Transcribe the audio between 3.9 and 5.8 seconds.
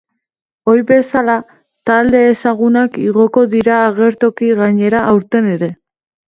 agertoki gainera aurten ere.